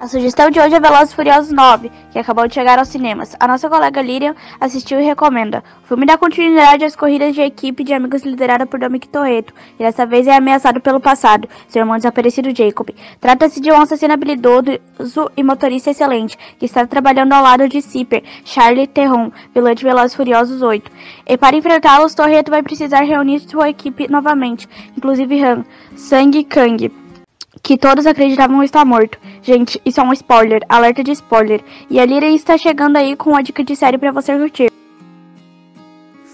A 0.02 0.08
sugestão 0.08 0.50
de 0.50 0.58
hoje 0.58 0.74
é 0.74 0.80
Velozes 0.80 1.14
Furiosos 1.14 1.52
9, 1.52 1.88
que 2.10 2.18
acabou 2.18 2.48
de 2.48 2.54
chegar 2.54 2.76
aos 2.76 2.88
cinemas. 2.88 3.36
A 3.38 3.46
nossa 3.46 3.70
colega 3.70 4.02
Lilian 4.02 4.34
assistiu 4.60 5.00
e 5.00 5.04
recomenda. 5.04 5.62
O 5.84 5.86
filme 5.86 6.04
dá 6.04 6.18
continuidade 6.18 6.84
às 6.84 6.96
corridas 6.96 7.32
de 7.36 7.40
equipe 7.40 7.84
de 7.84 7.94
amigos 7.94 8.24
liderada 8.24 8.66
por 8.66 8.80
Dominic 8.80 9.06
Toretto, 9.06 9.54
e 9.78 9.84
dessa 9.84 10.04
vez 10.04 10.26
é 10.26 10.34
ameaçado 10.34 10.80
pelo 10.80 10.98
passado, 10.98 11.48
seu 11.68 11.82
irmão 11.82 11.94
desaparecido 11.94 12.52
Jacob. 12.52 12.90
Trata-se 13.20 13.60
de 13.60 13.70
um 13.70 13.80
assassino 13.80 14.12
habilidoso 14.12 15.30
e 15.36 15.42
motorista 15.44 15.92
excelente, 15.92 16.36
que 16.58 16.66
está 16.66 16.84
trabalhando 16.84 17.34
ao 17.34 17.42
lado 17.44 17.68
de 17.68 17.80
Zipper, 17.80 18.24
Charlie 18.44 18.88
Theron, 18.88 19.30
vilã 19.54 19.72
de 19.72 19.84
Velozes 19.84 20.16
Furiosos 20.16 20.62
8. 20.62 20.90
E 21.28 21.38
para 21.38 21.54
enfrentá-los, 21.54 22.12
Toretto 22.12 22.50
vai 22.50 22.64
precisar 22.64 23.02
reunir 23.02 23.38
sua 23.38 23.70
equipe 23.70 24.10
novamente, 24.10 24.68
inclusive 24.96 25.44
Han, 25.44 25.64
Sang 25.94 26.42
Kang 26.42 27.01
que 27.62 27.78
todos 27.78 28.06
acreditavam 28.06 28.62
estar 28.62 28.84
morto. 28.84 29.18
Gente, 29.40 29.80
isso 29.84 30.00
é 30.00 30.02
um 30.02 30.12
spoiler, 30.12 30.62
alerta 30.68 31.04
de 31.04 31.12
spoiler. 31.12 31.62
E 31.88 32.00
a 32.00 32.04
Lyra 32.04 32.26
está 32.26 32.58
chegando 32.58 32.96
aí 32.96 33.14
com 33.16 33.30
uma 33.30 33.42
dica 33.42 33.62
de 33.62 33.76
série 33.76 33.98
para 33.98 34.10
você 34.10 34.36
curtir. 34.36 34.81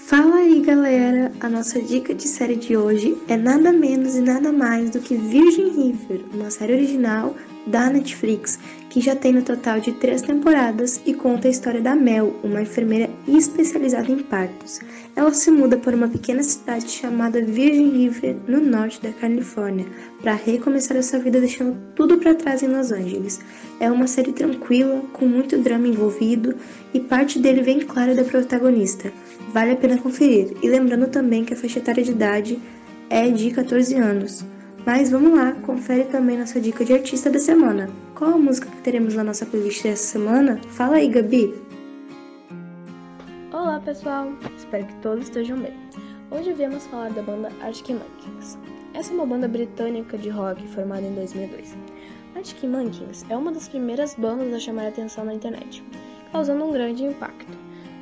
Fala 0.09 0.37
aí, 0.37 0.63
galera! 0.63 1.31
A 1.39 1.51
nossa 1.51 1.83
dica 1.83 2.15
de 2.15 2.27
série 2.27 2.57
de 2.57 2.75
hoje 2.75 3.15
é 3.29 3.37
nada 3.37 3.71
menos 3.71 4.17
e 4.17 4.23
nada 4.23 4.51
mais 4.51 4.89
do 4.89 5.01
que 5.01 5.15
Virgin 5.15 5.69
River, 5.69 6.25
uma 6.33 6.51
série 6.51 6.73
original 6.73 7.37
da 7.67 7.91
Netflix, 7.91 8.59
que 8.89 9.03
já 9.03 9.15
tem 9.15 9.35
no 9.35 9.43
total 9.43 9.81
de 9.81 9.93
três 9.93 10.23
temporadas 10.23 10.99
e 11.05 11.13
conta 11.13 11.47
a 11.47 11.51
história 11.51 11.83
da 11.83 11.95
Mel, 11.95 12.35
uma 12.43 12.63
enfermeira 12.63 13.11
especializada 13.29 14.11
em 14.11 14.21
partos. 14.21 14.81
Ela 15.15 15.35
se 15.35 15.51
muda 15.51 15.77
para 15.77 15.95
uma 15.95 16.09
pequena 16.09 16.43
cidade 16.43 16.89
chamada 16.89 17.45
Virgin 17.45 17.91
River, 17.91 18.37
no 18.49 18.63
norte 18.63 19.03
da 19.03 19.13
Califórnia, 19.13 19.85
para 20.23 20.33
recomeçar 20.33 20.97
a 20.97 21.03
sua 21.03 21.19
vida 21.19 21.39
deixando 21.39 21.77
tudo 21.95 22.17
para 22.17 22.35
trás 22.35 22.63
em 22.63 22.69
Los 22.69 22.93
Angeles. 22.93 23.41
É 23.79 23.91
uma 23.91 24.07
série 24.07 24.33
tranquila, 24.33 25.03
com 25.13 25.27
muito 25.27 25.59
drama 25.59 25.87
envolvido 25.87 26.55
e 26.95 26.99
parte 26.99 27.39
dele 27.39 27.61
vem 27.61 27.81
clara 27.81 28.15
da 28.15 28.25
protagonista. 28.25 29.13
Vale 29.53 29.73
a 29.73 29.77
pena 29.77 29.99
conferir. 29.99 30.57
E 30.63 30.69
lembrando 30.69 31.09
também 31.09 31.45
que 31.45 31.55
a 31.55 31.57
faixa 31.57 31.79
etária 31.79 32.05
de 32.05 32.11
idade 32.11 32.59
é 33.09 33.29
de 33.31 33.51
14 33.51 33.95
anos. 33.95 34.45
Mas 34.85 35.11
vamos 35.11 35.37
lá, 35.37 35.53
confere 35.53 36.05
também 36.05 36.39
nossa 36.39 36.61
dica 36.61 36.85
de 36.85 36.93
artista 36.93 37.31
da 37.31 37.39
semana. 37.39 37.91
Qual 38.15 38.35
a 38.35 38.39
música 38.39 38.71
que 38.71 38.83
teremos 38.83 39.15
na 39.15 39.25
nossa 39.25 39.47
playlist 39.47 39.83
dessa 39.83 40.05
semana? 40.05 40.61
Fala 40.69 40.97
aí, 40.97 41.09
Gabi! 41.09 41.55
Olá 43.53 43.81
pessoal, 43.81 44.33
espero 44.57 44.87
que 44.87 44.95
todos 44.97 45.25
estejam 45.25 45.59
bem. 45.59 45.73
Hoje 46.31 46.53
viemos 46.53 46.87
falar 46.87 47.11
da 47.11 47.23
banda 47.23 47.51
Arctic 47.63 47.91
Monkeys. 47.91 48.59
Essa 48.93 49.13
é 49.13 49.15
uma 49.15 49.27
banda 49.27 49.49
britânica 49.49 50.19
de 50.19 50.29
rock 50.29 50.67
formada 50.69 51.03
em 51.03 51.15
2002. 51.15 51.75
Arctic 52.37 52.65
Monkeys 52.65 53.25
é 53.31 53.37
uma 53.37 53.51
das 53.51 53.69
primeiras 53.69 54.15
bandas 54.15 54.53
a 54.53 54.59
chamar 54.59 54.85
a 54.85 54.89
atenção 54.89 55.25
na 55.25 55.35
internet, 55.35 55.83
causando 56.33 56.65
um 56.65 56.73
grande 56.73 57.05
impacto, 57.05 57.57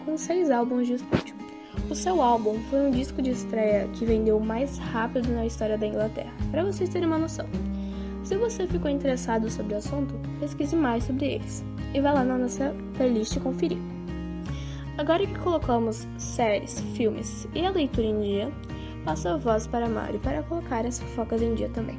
com 0.05 0.17
seis 0.17 0.51
álbuns 0.51 0.87
de 0.87 0.95
estúdio. 0.95 1.36
O 1.89 1.95
seu 1.95 2.21
álbum 2.21 2.59
foi 2.69 2.81
um 2.81 2.91
disco 2.91 3.23
de 3.23 3.31
estreia 3.31 3.89
que 3.93 4.05
vendeu 4.05 4.41
mais 4.41 4.77
rápido 4.77 5.33
na 5.33 5.47
história 5.47 5.79
da 5.79 5.87
Inglaterra, 5.87 6.33
para 6.51 6.65
vocês 6.65 6.91
terem 6.91 7.07
uma 7.07 7.17
noção. 7.17 7.47
Se 8.25 8.37
você 8.37 8.67
ficou 8.67 8.91
interessado 8.91 9.49
sobre 9.49 9.75
o 9.75 9.77
assunto, 9.77 10.15
pesquise 10.41 10.75
mais 10.75 11.05
sobre 11.05 11.35
eles 11.35 11.65
e 11.95 12.01
vá 12.01 12.13
lá 12.13 12.25
na 12.25 12.37
nossa 12.37 12.75
playlist 12.97 13.39
conferir. 13.39 13.79
Agora 14.99 15.25
que 15.25 15.39
colocamos 15.39 16.09
séries, 16.19 16.81
filmes 16.97 17.47
e 17.55 17.65
a 17.65 17.71
leitura 17.71 18.09
em 18.09 18.21
dia, 18.21 18.53
passo 19.05 19.29
a 19.29 19.37
voz 19.37 19.69
para 19.69 19.87
a 19.87 19.89
Mari 19.89 20.19
para 20.19 20.43
colocar 20.43 20.85
as 20.85 20.99
fofocas 20.99 21.41
em 21.41 21.55
dia 21.55 21.69
também. 21.69 21.97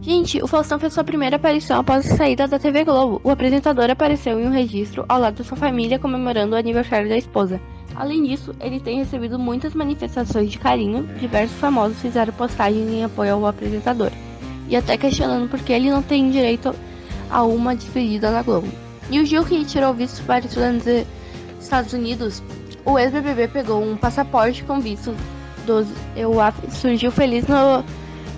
Gente, 0.00 0.42
o 0.42 0.48
Faustão 0.48 0.78
fez 0.80 0.94
sua 0.94 1.04
primeira 1.04 1.36
aparição 1.36 1.78
após 1.78 2.10
a 2.10 2.16
saída 2.16 2.48
da 2.48 2.58
TV 2.58 2.82
Globo. 2.82 3.20
O 3.22 3.30
apresentador 3.30 3.90
apareceu 3.90 4.40
em 4.40 4.46
um 4.46 4.50
registro 4.50 5.04
ao 5.06 5.20
lado 5.20 5.36
da 5.36 5.44
sua 5.44 5.56
família 5.56 5.98
comemorando 5.98 6.54
o 6.54 6.58
aniversário 6.58 7.10
da 7.10 7.16
esposa. 7.16 7.60
Além 7.94 8.24
disso, 8.24 8.54
ele 8.60 8.80
tem 8.80 8.98
recebido 8.98 9.38
muitas 9.38 9.74
manifestações 9.74 10.50
de 10.50 10.58
carinho, 10.58 11.04
diversos 11.18 11.58
famosos 11.58 12.00
fizeram 12.00 12.32
postagens 12.32 12.88
em 12.90 13.04
apoio 13.04 13.34
ao 13.34 13.46
apresentador, 13.46 14.10
e 14.68 14.76
até 14.76 14.96
questionando 14.96 15.48
por 15.48 15.60
que 15.60 15.72
ele 15.72 15.90
não 15.90 16.02
tem 16.02 16.30
direito 16.30 16.74
a 17.30 17.42
uma 17.42 17.76
despedida 17.76 18.30
na 18.30 18.42
Globo. 18.42 18.68
E 19.10 19.20
o 19.20 19.26
Gil 19.26 19.44
que 19.44 19.64
tirou 19.64 19.92
visto 19.92 20.24
para 20.24 20.44
estudar 20.44 20.72
nos 20.72 20.84
Estados 21.60 21.92
Unidos, 21.92 22.42
o 22.84 22.98
ex-BBB 22.98 23.48
pegou 23.48 23.82
um 23.82 23.96
passaporte 23.96 24.64
com 24.64 24.80
visto 24.80 25.14
dos 25.66 25.86
EUAF 26.16 26.56
surgiu 26.72 27.12
feliz 27.12 27.46
no, 27.46 27.84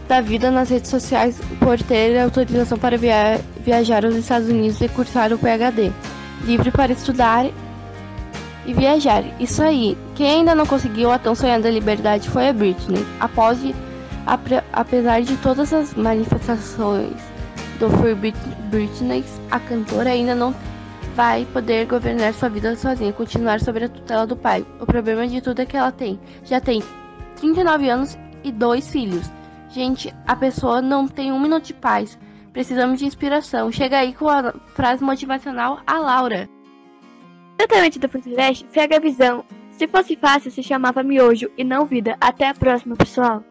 da 0.07 0.21
vida 0.21 0.51
nas 0.51 0.69
redes 0.69 0.91
sociais 0.91 1.41
por 1.59 1.81
ter 1.83 2.19
autorização 2.19 2.79
para 2.79 2.99
via 2.99 3.41
viajar 3.65 4.05
aos 4.05 4.15
Estados 4.15 4.49
Unidos 4.49 4.81
e 4.81 4.89
cursar 4.89 5.33
o 5.33 5.39
PhD, 5.39 5.91
livre 6.45 6.71
para 6.71 6.93
estudar 6.93 7.47
e 8.67 8.73
viajar. 8.73 9.25
Isso 9.41 9.63
aí. 9.63 9.97
Quem 10.15 10.31
ainda 10.31 10.55
não 10.55 10.67
conseguiu 10.67 11.11
a 11.11 11.19
tão 11.19 11.35
sonhada 11.35 11.71
liberdade 11.71 12.29
foi 12.29 12.49
a 12.49 12.53
Britney. 12.53 13.05
Após, 13.21 13.59
apesar 14.73 15.23
de 15.23 15.37
todas 15.39 15.73
as 15.73 15.95
manifestações 15.95 17.17
do 17.79 17.91
Free 17.91 18.33
Britney, 18.71 19.25
a 19.51 19.59
cantora 19.59 20.11
ainda 20.11 20.35
não 20.35 20.55
vai 21.15 21.47
poder 21.47 21.87
governar 21.87 22.35
sua 22.35 22.49
vida 22.49 22.75
sozinha, 22.77 23.13
continuar 23.13 23.61
sob 23.61 23.85
a 23.85 23.89
tutela 23.89 24.27
do 24.27 24.37
pai. 24.37 24.67
O 24.81 24.87
problema 24.87 25.27
de 25.27 25.41
tudo 25.41 25.61
é 25.61 25.67
que 25.67 25.77
ela 25.77 25.93
tem, 25.93 26.19
já 26.45 26.61
tem 26.61 26.83
39 27.37 27.89
anos 27.89 28.19
e 28.43 28.51
dois 28.51 28.91
filhos. 28.91 29.31
Gente, 29.71 30.15
a 30.27 30.37
pessoa 30.37 30.81
não 30.81 31.09
tem 31.09 31.33
um 31.33 31.41
minuto 31.41 31.65
de 31.65 31.75
paz. 31.75 32.19
Precisamos 32.53 33.01
de 33.01 33.07
inspiração. 33.07 33.73
Chega 33.73 33.99
aí 33.99 34.13
com 34.13 34.29
a 34.29 34.53
frase 34.75 35.03
motivacional 35.03 35.81
a 35.85 35.99
Laura. 35.99 36.49
Exatamente 37.59 37.99
do 37.99 38.09
podcast, 38.09 38.67
segue 38.71 38.95
a 38.95 39.01
visão. 39.01 39.45
Se 39.73 39.89
fosse 39.89 40.17
fácil, 40.17 40.51
se 40.51 40.63
chamava 40.63 41.03
miojo 41.03 41.51
e 41.57 41.65
não 41.65 41.87
vida. 41.87 42.17
Até 42.21 42.49
a 42.49 42.55
próxima, 42.55 42.97
pessoal. 42.97 43.43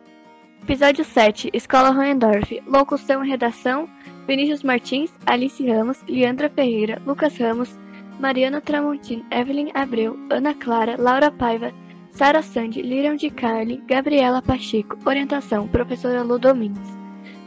Episódio 0.61 1.03
7, 1.03 1.49
Escola 1.53 1.89
Hohendorf. 1.89 2.61
Locução 2.65 3.23
e 3.23 3.29
redação, 3.29 3.89
Vinícius 4.27 4.63
Martins, 4.63 5.13
Alice 5.25 5.65
Ramos, 5.65 6.03
Leandra 6.07 6.49
Ferreira, 6.49 7.01
Lucas 7.05 7.37
Ramos, 7.37 7.77
Mariana 8.19 8.61
Tramontin, 8.61 9.25
Evelyn 9.31 9.71
Abreu, 9.73 10.17
Ana 10.29 10.53
Clara, 10.53 10.95
Laura 10.97 11.31
Paiva, 11.31 11.73
Sara 12.11 12.41
Sandy, 12.41 12.81
Lirian 12.81 13.15
de 13.15 13.29
Carli, 13.29 13.83
Gabriela 13.87 14.41
Pacheco. 14.41 14.97
Orientação, 15.05 15.67
professora 15.67 16.23
Lu 16.23 16.39
Domingues. 16.39 16.97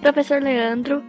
Professor 0.03 0.43
Leandro, 0.43 1.03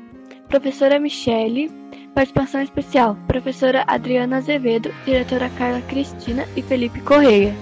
professora 0.48 1.00
Michele, 1.00 1.70
Participação 2.18 2.64
especial: 2.64 3.16
Professora 3.28 3.84
Adriana 3.86 4.38
Azevedo, 4.38 4.92
Diretora 5.06 5.52
Carla 5.56 5.82
Cristina 5.82 6.48
e 6.56 6.64
Felipe 6.64 7.00
Correia. 7.02 7.54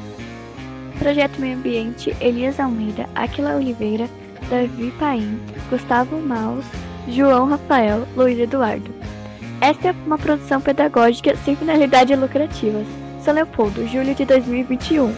Projeto 0.97 1.41
Meio 1.41 1.57
Ambiente: 1.57 2.15
Elias 2.21 2.57
Almeida, 2.57 3.05
Aquila 3.15 3.57
Oliveira, 3.57 4.07
Davi 4.49 4.93
Paim, 4.97 5.41
Gustavo 5.69 6.21
Maus, 6.21 6.63
João 7.09 7.49
Rafael, 7.49 8.07
Luiz 8.15 8.39
Eduardo. 8.39 8.89
Esta 9.59 9.89
é 9.89 9.95
uma 10.05 10.17
produção 10.17 10.61
pedagógica 10.61 11.35
sem 11.43 11.57
finalidades 11.57 12.17
lucrativas. 12.17 12.87
São 13.21 13.33
Leopoldo, 13.33 13.85
julho 13.89 14.15
de 14.15 14.23
2021. 14.23 15.13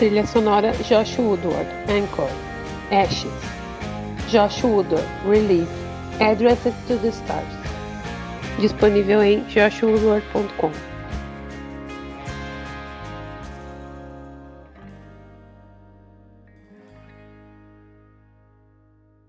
Trilha 0.00 0.26
sonora 0.26 0.72
Josh 0.82 1.16
Woodward, 1.16 1.70
Anchor, 1.88 2.28
Ashes. 2.90 3.55
Josh 4.28 4.62
Woodward, 4.62 5.04
Release, 5.24 5.68
Addresses 6.20 6.74
to 6.88 6.96
the 6.96 7.12
Stars. 7.12 7.44
Disponível 8.58 9.22
em 9.22 9.44
joshwoodward.com. 9.48 10.85